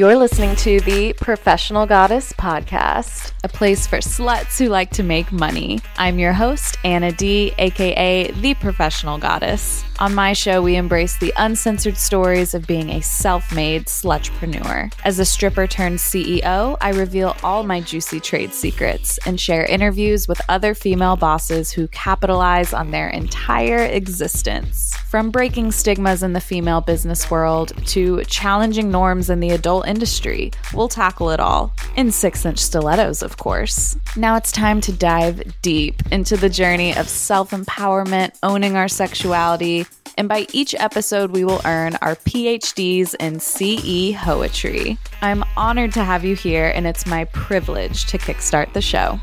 [0.00, 5.30] You're listening to the Professional Goddess Podcast, a place for sluts who like to make
[5.30, 5.80] money.
[5.98, 9.84] I'm your host, Anna D, aka the Professional Goddess.
[9.98, 14.90] On my show, we embrace the uncensored stories of being a self made slutrepreneur.
[15.04, 20.26] As a stripper turned CEO, I reveal all my juicy trade secrets and share interviews
[20.26, 24.94] with other female bosses who capitalize on their entire existence.
[25.10, 30.52] From breaking stigmas in the female business world to challenging norms in the adult industry,
[30.72, 31.74] we'll tackle it all.
[31.96, 33.96] In six inch stilettos, of course.
[34.16, 39.84] Now it's time to dive deep into the journey of self empowerment, owning our sexuality,
[40.16, 44.98] and by each episode, we will earn our PhDs in CE Poetry.
[45.22, 49.18] I'm honored to have you here, and it's my privilege to kickstart the show.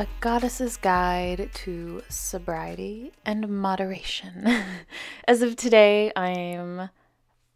[0.00, 4.48] A Goddess's Guide to Sobriety and Moderation.
[5.28, 6.88] As of today, I'm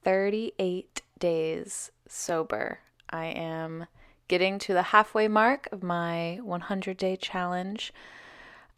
[0.03, 2.81] 38 days sober.
[3.09, 3.87] I am
[4.29, 7.95] getting to the halfway mark of my 100 day challenge.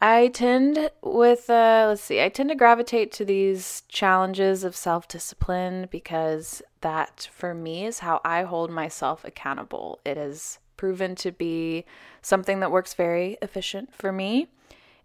[0.01, 5.89] I tend with uh let's see, I tend to gravitate to these challenges of self-discipline
[5.91, 9.99] because that for me is how I hold myself accountable.
[10.05, 11.85] It has proven to be
[12.21, 14.47] something that works very efficient for me.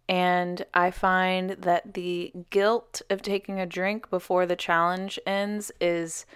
[0.09, 6.27] And I find that the guilt of taking a drink before the challenge ends is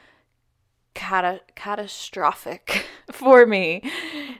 [0.96, 3.82] cata- catastrophic for me.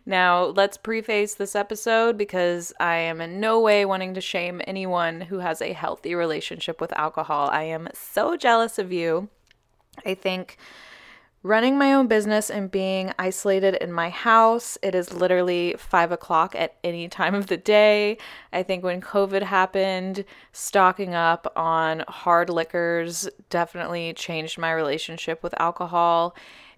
[0.07, 5.21] Now, let's preface this episode because I am in no way wanting to shame anyone
[5.21, 7.49] who has a healthy relationship with alcohol.
[7.51, 9.29] I am so jealous of you.
[10.05, 10.57] I think
[11.47, 14.77] running my own business and being isolated in my house.
[14.83, 18.19] It is literally five o'clock at any time of the day.
[18.53, 25.55] I think when COVID happened, stocking up on hard liquors definitely changed my relationship with
[25.61, 26.35] alcohol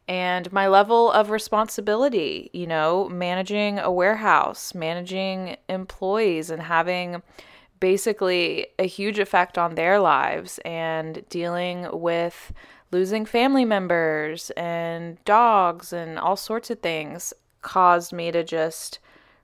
[0.06, 7.22] and my level of responsibility, you know, managing a warehouse, managing employees, and having
[7.81, 12.53] basically a huge effect on their lives and dealing with
[12.91, 17.32] losing family members and dogs and all sorts of things
[17.62, 18.99] caused me to just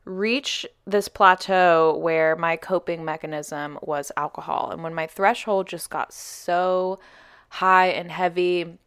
[0.05, 4.71] reach this plateau where my coping mechanism was alcohol.
[4.71, 6.99] And when my threshold just got so
[7.49, 8.79] high and heavy,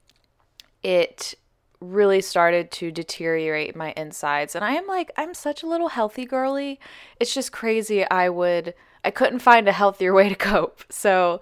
[0.83, 1.33] it
[1.79, 4.55] really started to deteriorate my insides.
[4.55, 6.79] And I am like, I'm such a little healthy girly.
[7.19, 8.07] It's just crazy.
[8.09, 10.83] I would, I couldn't find a healthier way to cope.
[10.89, 11.39] So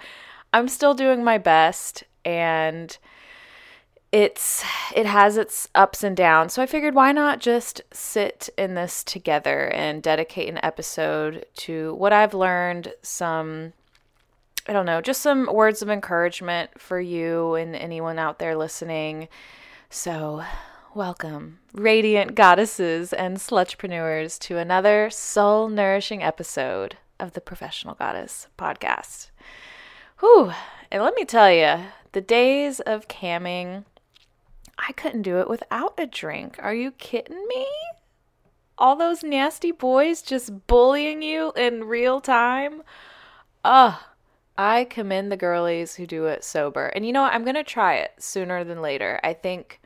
[0.54, 2.98] I'm still doing my best and
[4.12, 4.64] it's
[4.96, 6.54] it has its ups and downs.
[6.54, 11.94] So I figured why not just sit in this together and dedicate an episode to
[11.96, 13.74] what I've learned, some
[14.68, 19.28] I don't know, just some words of encouragement for you and anyone out there listening.
[19.92, 20.44] So,
[20.96, 29.30] welcome, radiant goddesses and slutrepreneurs, to another soul nourishing episode of the Professional Goddess podcast.
[30.20, 30.52] Whew,
[30.90, 31.86] and let me tell you,
[32.16, 33.84] the days of camming,
[34.80, 36.58] I couldn't do it without a drink.
[36.60, 37.68] Are you kidding me?
[38.78, 42.84] All those nasty boys just bullying you in real time.
[43.66, 43.96] Ugh.
[44.58, 46.86] I commend the girlies who do it sober.
[46.86, 47.34] And you know what?
[47.34, 49.20] I'm going to try it sooner than later.
[49.22, 49.82] I think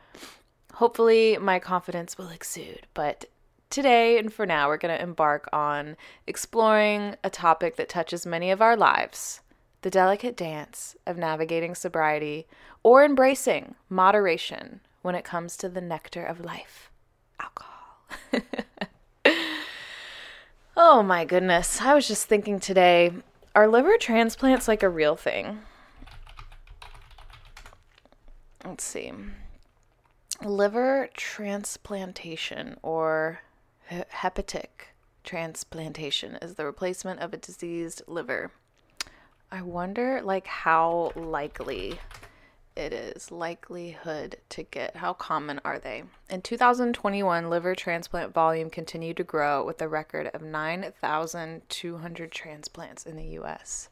[0.75, 2.85] hopefully my confidence will exude.
[2.94, 3.25] But
[3.72, 5.97] today and for now, we're going to embark on
[6.28, 9.41] exploring a topic that touches many of our lives
[9.81, 12.47] the delicate dance of navigating sobriety
[12.84, 16.91] or embracing moderation when it comes to the nectar of life
[17.40, 17.97] alcohol.
[20.78, 21.81] oh my goodness.
[21.81, 23.12] I was just thinking today
[23.56, 25.59] are liver transplants like a real thing?
[28.63, 29.11] Let's see.
[30.43, 33.41] Liver transplantation or
[33.90, 34.90] hepatic
[35.23, 38.52] transplantation is the replacement of a diseased liver.
[39.51, 41.99] I wonder like how likely
[42.75, 46.03] it is likelihood to get how common are they?
[46.29, 53.16] In 2021 liver transplant volume continued to grow with a record of 9200 transplants in
[53.16, 53.90] the us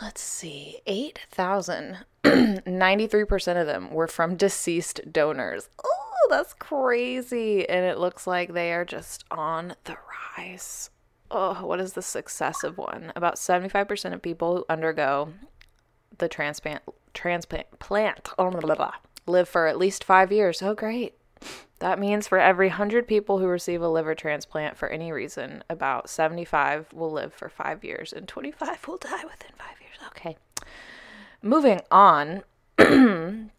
[0.00, 5.68] let's see 8000 93% of them were from deceased donors.
[5.84, 7.68] Oh that's crazy.
[7.68, 9.96] And it looks like they are just on the
[10.38, 10.90] rise
[11.32, 13.12] oh, what is the successive one?
[13.16, 15.32] About 75% of people who undergo
[16.18, 16.82] the transplant
[17.14, 18.92] transplant plant blah, blah, blah,
[19.26, 20.62] live for at least five years.
[20.62, 21.14] Oh, great.
[21.80, 26.08] That means for every 100 people who receive a liver transplant for any reason, about
[26.08, 29.96] 75 will live for five years and 25 will die within five years.
[30.08, 30.36] Okay.
[31.42, 32.44] Moving on.
[32.78, 33.50] In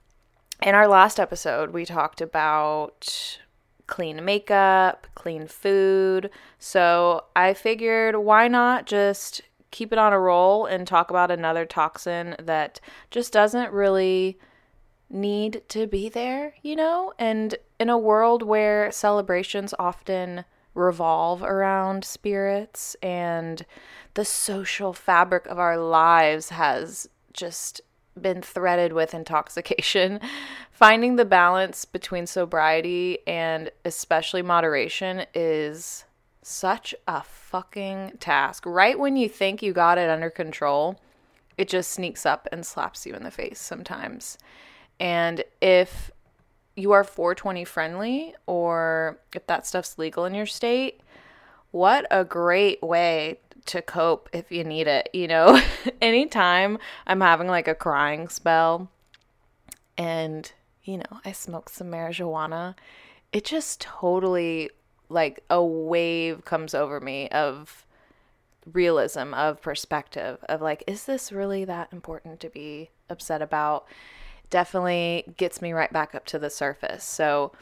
[0.63, 3.39] our last episode, we talked about
[3.87, 6.29] clean makeup, clean food.
[6.59, 9.41] So I figured why not just
[9.71, 14.37] keep it on a roll and talk about another toxin that just doesn't really
[15.09, 17.13] need to be there, you know?
[17.17, 20.45] And in a world where celebrations often
[20.75, 23.65] revolve around spirits and
[24.13, 27.81] the social fabric of our lives has just
[28.19, 30.19] been threaded with intoxication,
[30.83, 36.03] finding the balance between sobriety and especially moderation is
[36.41, 38.65] such a fucking task.
[38.65, 40.99] Right when you think you got it under control,
[41.57, 44.37] it just sneaks up and slaps you in the face sometimes.
[44.99, 46.11] And if
[46.75, 50.99] you are 420 friendly or if that stuff's legal in your state,
[51.71, 55.09] what a great way to cope if you need it.
[55.13, 55.61] You know,
[56.01, 56.77] anytime
[57.07, 58.91] I'm having like a crying spell
[59.97, 60.51] and,
[60.83, 62.75] you know, I smoke some marijuana,
[63.31, 64.69] it just totally
[65.09, 67.85] like a wave comes over me of
[68.71, 73.85] realism, of perspective, of like, is this really that important to be upset about?
[74.53, 77.03] definitely gets me right back up to the surface.
[77.03, 77.53] So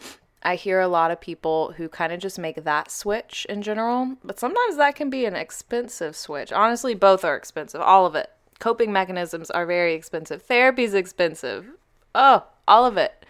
[0.43, 4.17] I hear a lot of people who kind of just make that switch in general,
[4.25, 6.51] but sometimes that can be an expensive switch.
[6.51, 8.29] Honestly, both are expensive, all of it.
[8.59, 10.41] Coping mechanisms are very expensive.
[10.41, 11.65] Therapy's expensive.
[12.13, 13.25] Oh, all of it.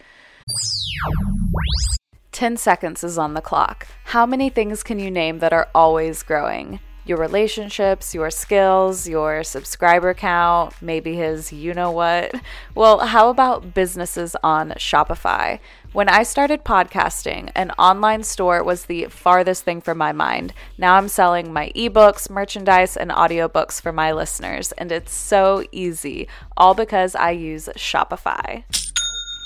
[2.31, 3.87] 10 seconds is on the clock.
[4.05, 6.79] How many things can you name that are always growing?
[7.05, 12.33] your relationships, your skills, your subscriber count, maybe his you know what.
[12.75, 15.59] Well, how about businesses on Shopify?
[15.93, 20.53] When I started podcasting, an online store was the farthest thing from my mind.
[20.77, 26.27] Now I'm selling my ebooks, merchandise, and audiobooks for my listeners, and it's so easy,
[26.55, 28.63] all because I use Shopify.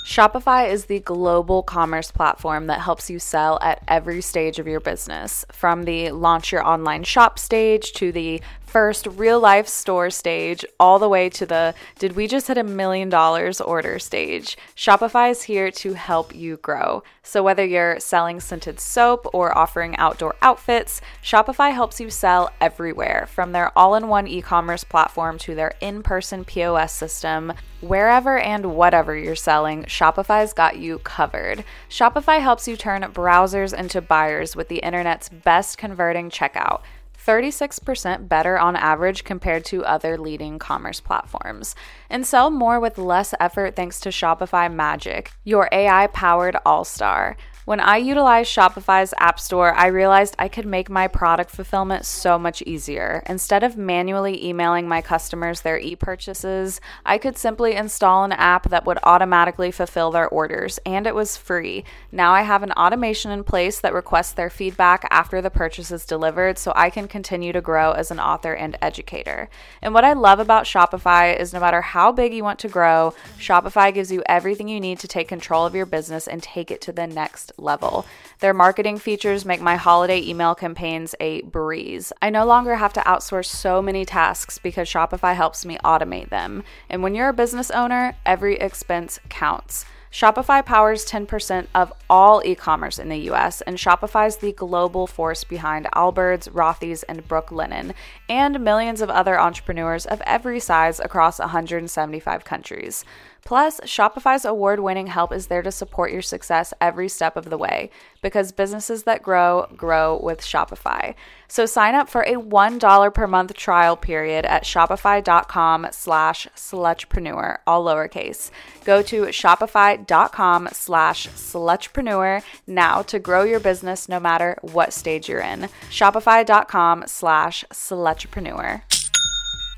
[0.06, 4.78] Shopify is the global commerce platform that helps you sell at every stage of your
[4.78, 8.40] business, from the launch your online shop stage to the
[8.76, 12.62] first real life store stage all the way to the did we just hit a
[12.62, 14.54] million dollars order stage.
[14.76, 17.02] Shopify is here to help you grow.
[17.22, 23.26] So whether you're selling scented soap or offering outdoor outfits, Shopify helps you sell everywhere
[23.32, 27.54] from their all in one e commerce platform to their in person POS system.
[27.80, 31.64] Wherever and whatever you're selling, Shopify's got you covered.
[31.88, 36.82] Shopify helps you turn browsers into buyers with the internet's best converting checkout.
[37.26, 41.74] 36% better on average compared to other leading commerce platforms.
[42.08, 47.36] And sell more with less effort thanks to Shopify Magic, your AI powered all star.
[47.66, 52.38] When I utilized Shopify's App Store, I realized I could make my product fulfillment so
[52.38, 53.24] much easier.
[53.26, 58.70] Instead of manually emailing my customers their e purchases, I could simply install an app
[58.70, 61.82] that would automatically fulfill their orders, and it was free.
[62.12, 66.06] Now I have an automation in place that requests their feedback after the purchase is
[66.06, 69.48] delivered so I can continue to grow as an author and educator.
[69.82, 73.12] And what I love about Shopify is no matter how big you want to grow,
[73.40, 76.80] Shopify gives you everything you need to take control of your business and take it
[76.82, 78.06] to the next level.
[78.40, 82.12] Their marketing features make my holiday email campaigns a breeze.
[82.20, 86.64] I no longer have to outsource so many tasks because Shopify helps me automate them.
[86.88, 89.84] And when you're a business owner, every expense counts.
[90.16, 95.06] Shopify powers 10% of all e commerce in the US, and Shopify is the global
[95.06, 97.92] force behind Allbirds, Rothy's, and Brooklinen,
[98.26, 103.04] and millions of other entrepreneurs of every size across 175 countries.
[103.46, 107.56] Plus, Shopify's award winning help is there to support your success every step of the
[107.56, 111.14] way because businesses that grow, grow with Shopify.
[111.46, 117.84] So sign up for a $1 per month trial period at shopify.com slash slutrepreneur, all
[117.84, 118.50] lowercase.
[118.84, 125.38] Go to shopify.com slash slutrepreneur now to grow your business no matter what stage you're
[125.38, 125.68] in.
[125.88, 128.82] Shopify.com slash slutrepreneur.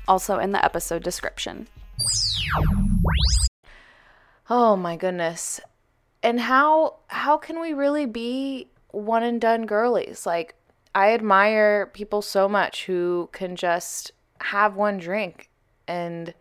[0.07, 1.67] Also in the episode description.
[4.49, 5.61] Oh my goodness.
[6.23, 10.25] And how how can we really be one and done girlies?
[10.25, 10.55] Like
[10.95, 15.49] I admire people so much who can just have one drink
[15.87, 16.33] and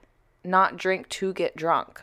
[0.42, 2.00] not drink to get drunk.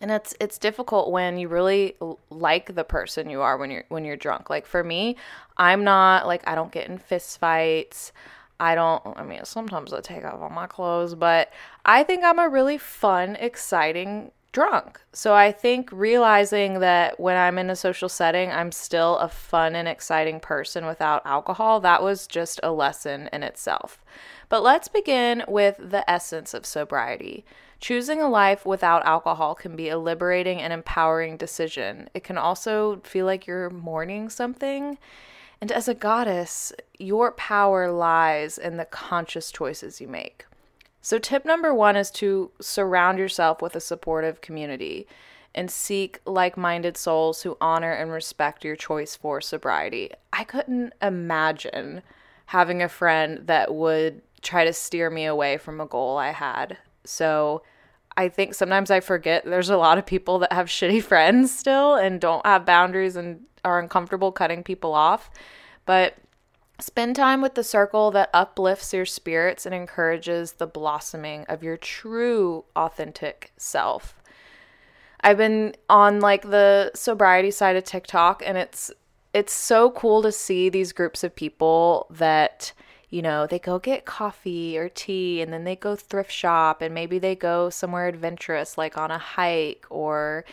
[0.00, 1.96] And it's it's difficult when you really
[2.30, 4.48] like the person you are when you're when you're drunk.
[4.50, 5.16] Like for me,
[5.56, 8.12] I'm not like I don't get in fist fights.
[8.58, 11.52] I don't, I mean, sometimes I take off all my clothes, but
[11.84, 15.02] I think I'm a really fun, exciting drunk.
[15.12, 19.76] So I think realizing that when I'm in a social setting, I'm still a fun
[19.76, 24.02] and exciting person without alcohol, that was just a lesson in itself.
[24.48, 27.44] But let's begin with the essence of sobriety.
[27.80, 32.08] Choosing a life without alcohol can be a liberating and empowering decision.
[32.14, 34.96] It can also feel like you're mourning something.
[35.60, 40.46] And as a goddess, your power lies in the conscious choices you make.
[41.06, 45.06] So, tip number one is to surround yourself with a supportive community
[45.54, 50.10] and seek like minded souls who honor and respect your choice for sobriety.
[50.32, 52.02] I couldn't imagine
[52.46, 56.76] having a friend that would try to steer me away from a goal I had.
[57.04, 57.62] So,
[58.16, 61.94] I think sometimes I forget there's a lot of people that have shitty friends still
[61.94, 65.30] and don't have boundaries and are uncomfortable cutting people off.
[65.84, 66.16] But
[66.78, 71.76] spend time with the circle that uplifts your spirits and encourages the blossoming of your
[71.76, 74.14] true authentic self.
[75.20, 78.90] I've been on like the sobriety side of TikTok and it's
[79.32, 82.72] it's so cool to see these groups of people that
[83.08, 86.92] you know, they go get coffee or tea and then they go thrift shop and
[86.94, 90.44] maybe they go somewhere adventurous like on a hike or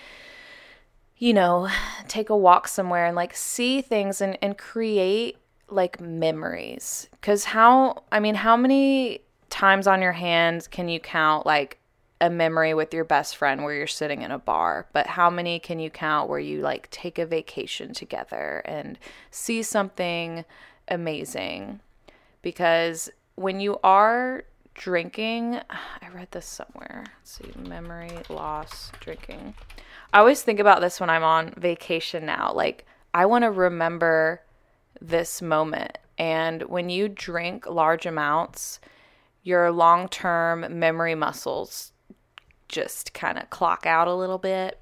[1.17, 1.67] you know,
[2.07, 5.37] take a walk somewhere and like see things and, and create
[5.73, 7.09] like memories.
[7.21, 11.79] Cause how, I mean, how many times on your hands can you count like
[12.21, 14.87] a memory with your best friend where you're sitting in a bar?
[14.93, 18.97] But how many can you count where you like take a vacation together and
[19.31, 20.45] see something
[20.87, 21.81] amazing?
[22.41, 27.05] Because when you are drinking, I read this somewhere.
[27.19, 29.53] Let's see, memory loss, drinking.
[30.13, 32.53] I always think about this when I'm on vacation now.
[32.53, 34.41] Like, I want to remember
[35.01, 35.97] this moment.
[36.17, 38.79] And when you drink large amounts,
[39.43, 41.91] your long term memory muscles
[42.67, 44.79] just kind of clock out a little bit.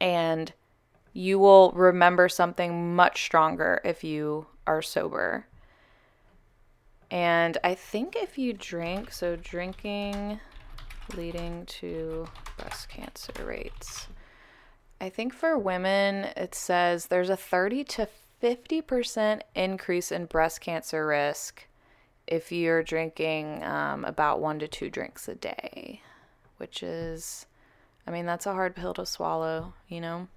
[0.00, 0.52] And
[1.12, 5.46] you will remember something much stronger if you are sober.
[7.10, 10.40] And I think if you drink, so drinking
[11.16, 14.06] leading to breast cancer rates.
[15.00, 18.08] I think for women, it says there's a 30 to
[18.42, 21.66] 50% increase in breast cancer risk
[22.26, 26.00] if you're drinking um, about one to two drinks a day,
[26.58, 27.46] which is,
[28.06, 30.28] I mean, that's a hard pill to swallow, you know?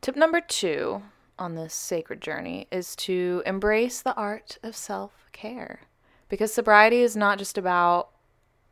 [0.00, 1.02] Tip number two
[1.38, 5.82] on this sacred journey is to embrace the art of self care.
[6.28, 8.11] Because sobriety is not just about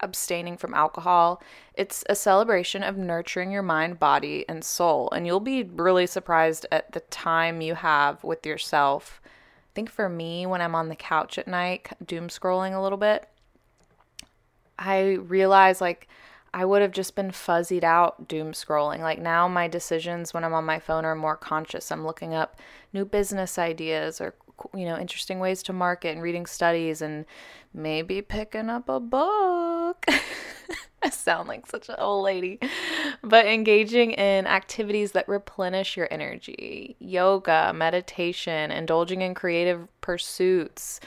[0.02, 1.42] abstaining from alcohol.
[1.74, 5.10] It's a celebration of nurturing your mind, body, and soul.
[5.10, 9.20] And you'll be really surprised at the time you have with yourself.
[9.24, 12.98] I think for me, when I'm on the couch at night, doom scrolling a little
[12.98, 13.28] bit,
[14.78, 16.08] I realize like
[16.52, 19.00] I would have just been fuzzied out doom scrolling.
[19.00, 21.92] Like now, my decisions when I'm on my phone are more conscious.
[21.92, 22.58] I'm looking up
[22.92, 24.34] new business ideas or
[24.74, 27.24] you know, interesting ways to market and reading studies and
[27.72, 29.79] maybe picking up a book.
[31.02, 32.60] I sound like such an old lady.
[33.22, 41.00] But engaging in activities that replenish your energy, yoga, meditation, indulging in creative pursuits,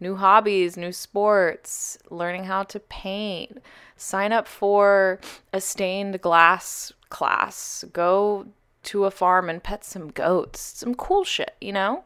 [0.00, 3.58] new hobbies, new sports, learning how to paint,
[3.96, 5.18] sign up for
[5.52, 8.46] a stained glass class, go
[8.84, 12.04] to a farm and pet some goats, some cool shit, you know?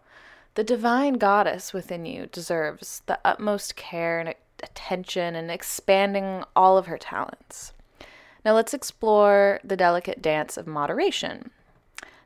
[0.54, 4.28] The divine goddess within you deserves the utmost care and
[4.62, 7.72] attention and expanding all of her talents.
[8.44, 11.50] Now let's explore the delicate dance of moderation.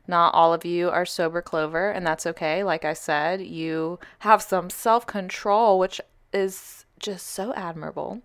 [0.07, 2.63] Not all of you are sober clover, and that's okay.
[2.63, 5.99] Like I said, you have some self control, which
[6.31, 8.21] is just so admirable.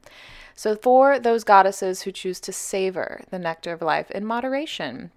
[0.54, 5.10] So, for those goddesses who choose to savor the nectar of life in moderation,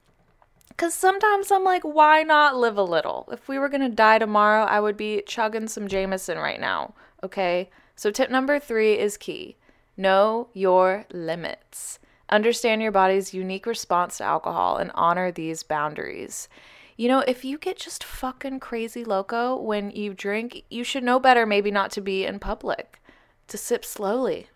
[0.70, 3.30] because sometimes I'm like, why not live a little?
[3.32, 6.96] If we were going to die tomorrow, I would be chugging some Jameson right now.
[7.24, 7.70] Okay.
[7.96, 9.58] So, tip number three is key
[9.98, 12.00] know your limits.
[12.30, 16.50] Understand your body's unique response to alcohol and honor these boundaries.
[16.98, 21.20] You know, if you get just fucking crazy loco when you drink, you should know
[21.20, 23.02] better maybe not to be in public,
[23.50, 24.48] to sip slowly.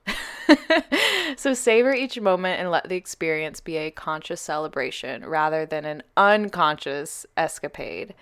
[1.38, 6.02] so savor each moment and let the experience be a conscious celebration rather than an
[6.18, 8.16] unconscious escapade.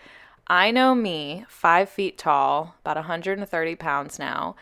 [0.48, 4.56] I know me, five feet tall, about 130 pounds now.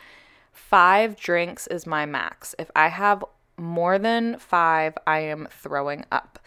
[0.56, 2.56] Five drinks is my max.
[2.58, 3.24] If I have
[3.58, 6.40] more than five, I am throwing up.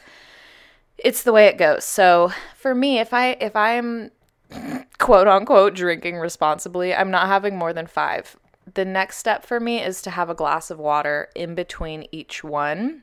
[0.96, 1.84] It's the way it goes.
[1.84, 4.10] So for me, if I if I'm
[4.98, 8.36] quote unquote drinking responsibly, I'm not having more than five
[8.74, 12.44] the next step for me is to have a glass of water in between each
[12.44, 13.02] one.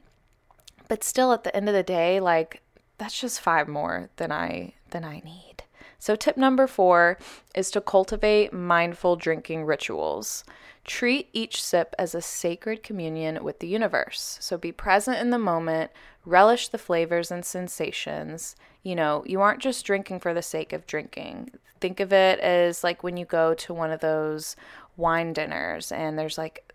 [0.88, 2.62] But still at the end of the day, like
[2.98, 5.64] that's just five more than I than I need.
[5.98, 7.18] So tip number 4
[7.56, 10.44] is to cultivate mindful drinking rituals.
[10.86, 14.38] Treat each sip as a sacred communion with the universe.
[14.40, 15.92] So be present in the moment,
[16.26, 18.56] relish the flavors and sensations.
[18.84, 21.52] You know, you aren't just drinking for the sake of drinking.
[21.82, 24.56] Think of it as like when you go to one of those
[24.96, 26.72] wine dinners and there's like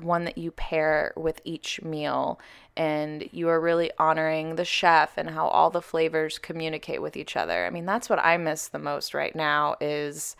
[0.00, 2.38] one that you pair with each meal
[2.76, 7.36] and you are really honoring the chef and how all the flavors communicate with each
[7.36, 7.66] other.
[7.66, 10.36] I mean, that's what I miss the most right now is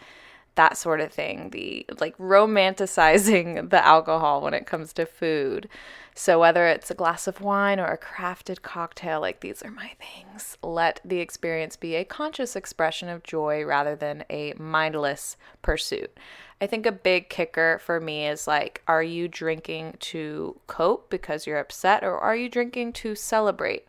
[0.59, 5.69] that sort of thing, the like romanticizing the alcohol when it comes to food.
[6.17, 9.93] So, whether it's a glass of wine or a crafted cocktail, like these are my
[10.01, 16.19] things, let the experience be a conscious expression of joy rather than a mindless pursuit.
[16.61, 21.47] I think a big kicker for me is like, are you drinking to cope because
[21.47, 23.87] you're upset, or are you drinking to celebrate?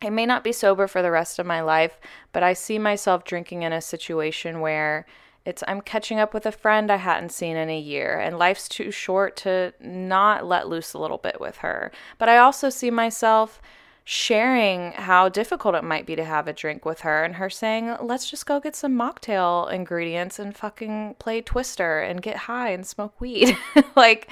[0.00, 1.98] I may not be sober for the rest of my life,
[2.32, 5.04] but I see myself drinking in a situation where
[5.44, 8.68] it's I'm catching up with a friend I hadn't seen in a year, and life's
[8.68, 11.90] too short to not let loose a little bit with her.
[12.18, 13.60] But I also see myself
[14.04, 17.96] sharing how difficult it might be to have a drink with her, and her saying,
[18.00, 22.86] Let's just go get some mocktail ingredients and fucking play Twister and get high and
[22.86, 23.56] smoke weed.
[23.96, 24.28] like,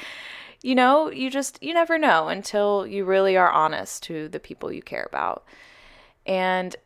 [0.63, 4.73] you know, you just, you never know until you really are honest to the people
[4.73, 5.45] you care about.
[6.27, 6.77] And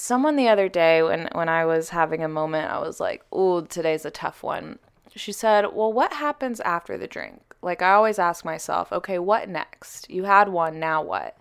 [0.00, 3.66] someone the other day when when I was having a moment, I was like, "Ooh,
[3.66, 4.78] today's a tough one."
[5.14, 9.48] She said, "Well, what happens after the drink?" Like I always ask myself, "Okay, what
[9.48, 10.10] next?
[10.10, 11.36] You had one, now what?"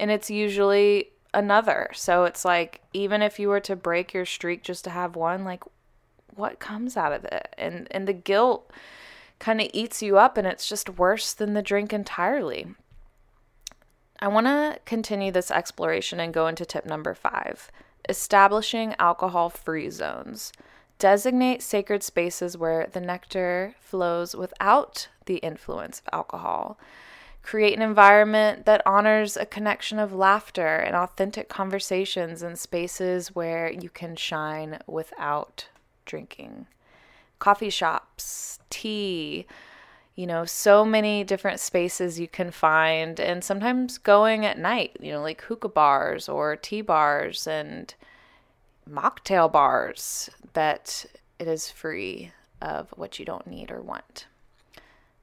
[0.00, 1.90] And it's usually another.
[1.94, 5.44] So it's like even if you were to break your streak just to have one,
[5.44, 5.62] like
[6.34, 7.54] what comes out of it?
[7.58, 8.70] And and the guilt
[9.38, 12.74] kind of eats you up and it's just worse than the drink entirely.
[14.20, 17.70] I want to continue this exploration and go into tip number five
[18.08, 20.52] establishing alcohol free zones.
[20.98, 26.78] Designate sacred spaces where the nectar flows without the influence of alcohol.
[27.42, 33.70] Create an environment that honors a connection of laughter and authentic conversations in spaces where
[33.70, 35.68] you can shine without
[36.06, 36.66] drinking.
[37.38, 39.46] Coffee shops, tea,
[40.16, 45.12] you know, so many different spaces you can find, and sometimes going at night, you
[45.12, 47.94] know, like hookah bars or tea bars and
[48.90, 51.04] mocktail bars that
[51.38, 54.26] it is free of what you don't need or want.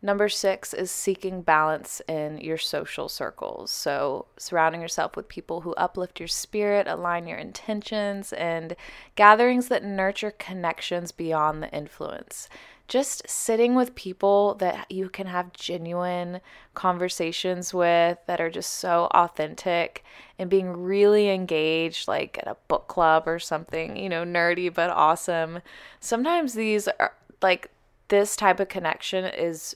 [0.05, 3.71] Number six is seeking balance in your social circles.
[3.71, 8.75] So, surrounding yourself with people who uplift your spirit, align your intentions, and
[9.15, 12.49] gatherings that nurture connections beyond the influence
[12.87, 16.41] just sitting with people that you can have genuine
[16.73, 20.03] conversations with that are just so authentic
[20.37, 24.89] and being really engaged, like at a book club or something, you know, nerdy but
[24.89, 25.61] awesome.
[25.99, 27.71] Sometimes these are like
[28.09, 29.75] this type of connection is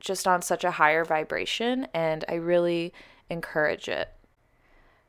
[0.00, 2.92] just on such a higher vibration, and I really
[3.28, 4.08] encourage it.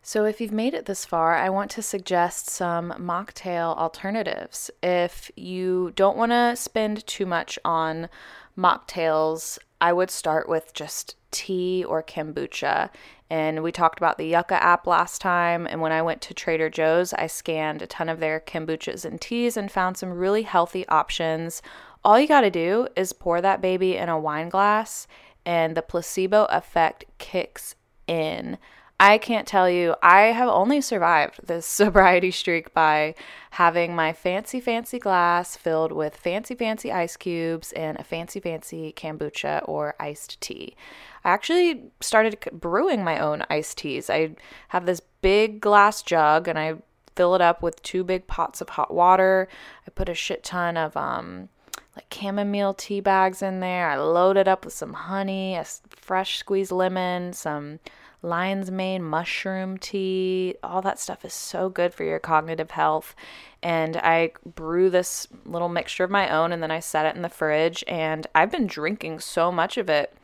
[0.03, 4.71] So, if you've made it this far, I want to suggest some mocktail alternatives.
[4.81, 8.09] If you don't want to spend too much on
[8.57, 12.89] mocktails, I would start with just tea or kombucha.
[13.29, 15.67] And we talked about the Yuka app last time.
[15.67, 19.21] And when I went to Trader Joe's, I scanned a ton of their kombuchas and
[19.21, 21.61] teas and found some really healthy options.
[22.03, 25.07] All you got to do is pour that baby in a wine glass,
[25.45, 27.75] and the placebo effect kicks
[28.07, 28.57] in.
[29.01, 33.15] I can't tell you, I have only survived this sobriety streak by
[33.49, 38.93] having my fancy, fancy glass filled with fancy, fancy ice cubes and a fancy, fancy
[38.95, 40.75] kombucha or iced tea.
[41.23, 44.07] I actually started brewing my own iced teas.
[44.07, 44.35] I
[44.67, 46.75] have this big glass jug and I
[47.15, 49.47] fill it up with two big pots of hot water.
[49.87, 51.49] I put a shit ton of, um,
[51.95, 53.89] like chamomile tea bags in there.
[53.89, 57.79] I load it up with some honey, a fresh squeezed lemon, some
[58.21, 60.55] lion's mane mushroom tea.
[60.63, 63.15] All that stuff is so good for your cognitive health.
[63.63, 67.21] And I brew this little mixture of my own and then I set it in
[67.21, 67.83] the fridge.
[67.87, 70.15] And I've been drinking so much of it.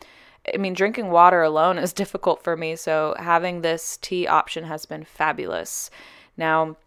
[0.54, 2.76] I mean, drinking water alone is difficult for me.
[2.76, 5.90] So having this tea option has been fabulous.
[6.36, 6.78] Now,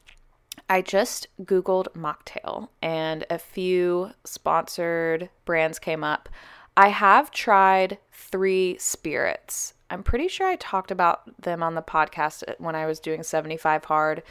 [0.69, 6.29] I just Googled mocktail and a few sponsored brands came up.
[6.77, 9.75] I have tried three spirits.
[9.91, 13.85] I'm pretty sure I talked about them on the podcast when I was doing 75
[13.85, 14.23] Hard.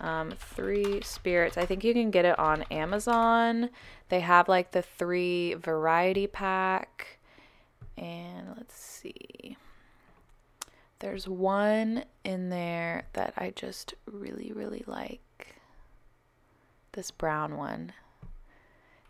[0.00, 1.56] Um, three spirits.
[1.58, 3.68] I think you can get it on Amazon.
[4.08, 7.18] They have like the three variety pack.
[7.96, 9.56] And let's see.
[10.98, 15.56] there's one in there that I just really, really like.
[16.92, 17.92] This brown one.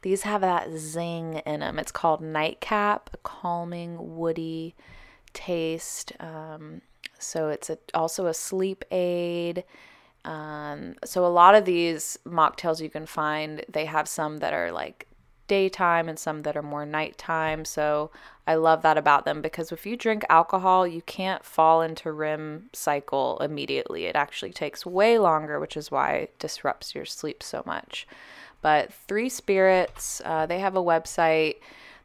[0.03, 1.79] These have that zing in them.
[1.79, 4.75] It's called Nightcap, a calming, woody
[5.33, 6.13] taste.
[6.21, 6.83] Um,
[7.19, 9.65] so it's a, also a sleep aid.
[10.25, 14.71] Um, so a lot of these mocktails you can find, they have some that are
[14.71, 15.07] like
[15.49, 17.65] daytime and some that are more nighttime.
[17.65, 18.11] So
[18.47, 22.71] I love that about them because if you drink alcohol, you can't fall into REM
[22.73, 24.07] cycle immediately.
[24.07, 28.07] It actually takes way longer, which is why it disrupts your sleep so much.
[28.63, 31.57] But Three Spirits, uh, they have a website.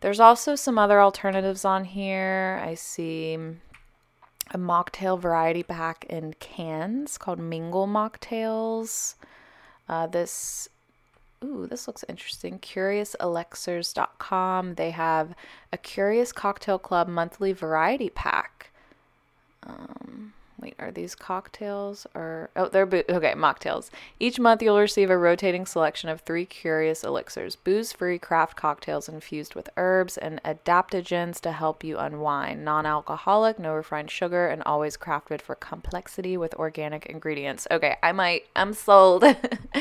[0.01, 2.62] There's also some other alternatives on here.
[2.63, 3.38] I see
[4.51, 9.15] a mocktail variety pack in cans called Mingle Mocktails.
[9.89, 10.69] Uh, this,
[11.43, 12.60] ooh, this looks interesting.
[12.60, 14.75] CuriousElixirs.com.
[14.75, 15.33] They have
[15.73, 18.69] a Curious Cocktail Club monthly variety pack.
[19.63, 23.91] Um, Wait, are these cocktails or oh they're bo- okay mocktails.
[24.20, 29.54] Each month you'll receive a rotating selection of three curious elixirs, booze-free craft cocktails infused
[29.54, 32.65] with herbs and adaptogens to help you unwind.
[32.65, 37.67] Non-alcoholic, no refined sugar, and always crafted for complexity with organic ingredients.
[37.70, 39.24] Okay, I might I'm sold.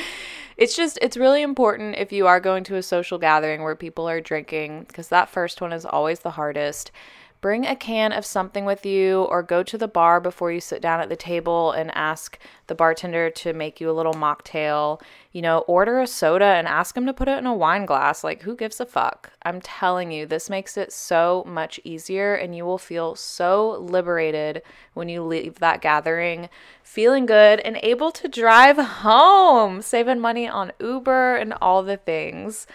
[0.58, 4.06] it's just it's really important if you are going to a social gathering where people
[4.06, 6.90] are drinking because that first one is always the hardest
[7.40, 10.80] bring a can of something with you or go to the bar before you sit
[10.80, 15.00] down at the table and ask the bartender to make you a little mocktail.
[15.32, 18.24] You know, order a soda and ask him to put it in a wine glass.
[18.24, 19.30] Like, who gives a fuck?
[19.42, 24.62] I'm telling you, this makes it so much easier and you will feel so liberated
[24.94, 26.48] when you leave that gathering,
[26.82, 32.66] feeling good and able to drive home, saving money on Uber and all the things.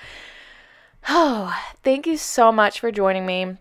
[1.09, 3.57] Oh, thank you so much for joining me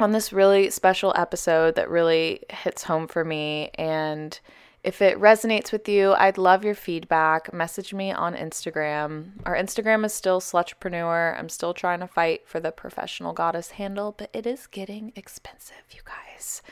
[0.00, 3.70] on this really special episode that really hits home for me.
[3.74, 4.38] And
[4.84, 7.52] if it resonates with you, I'd love your feedback.
[7.52, 9.32] Message me on Instagram.
[9.44, 11.36] Our Instagram is still Slutrepreneur.
[11.38, 15.82] I'm still trying to fight for the professional goddess handle, but it is getting expensive,
[15.90, 16.62] you guys.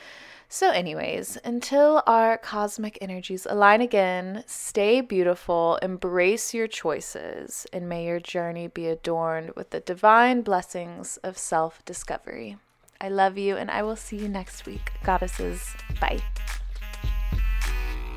[0.49, 8.05] So, anyways, until our cosmic energies align again, stay beautiful, embrace your choices, and may
[8.05, 12.55] your journey be adorned with the divine blessings of self discovery.
[12.99, 14.91] I love you, and I will see you next week.
[15.03, 16.19] Goddesses, bye.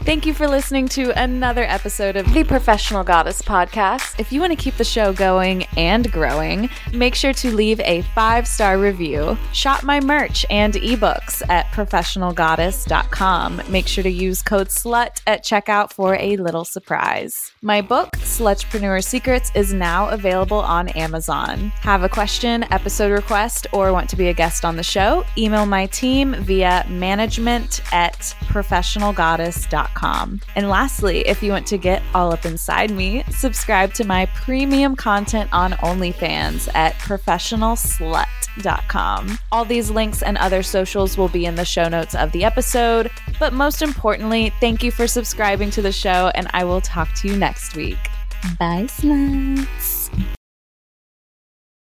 [0.03, 4.19] Thank you for listening to another episode of the Professional Goddess Podcast.
[4.19, 8.01] If you want to keep the show going and growing, make sure to leave a
[8.15, 9.37] five star review.
[9.53, 13.63] Shop my merch and ebooks at professionalgoddess.com.
[13.69, 17.53] Make sure to use code SLUT at checkout for a little surprise.
[17.61, 21.69] My book, Slutrepreneur Secrets, is now available on Amazon.
[21.83, 25.27] Have a question, episode request, or want to be a guest on the show?
[25.37, 29.90] Email my team via management at professionalgoddess.com.
[30.57, 34.95] And lastly, if you want to get all up inside me, subscribe to my premium
[34.97, 39.39] content on OnlyFans at professionalslut.com.
[39.53, 43.11] All these links and other socials will be in the show notes of the episode.
[43.39, 47.29] But most importantly, thank you for subscribing to the show, and I will talk to
[47.29, 47.99] you next week.
[48.59, 50.00] Bye, sluts.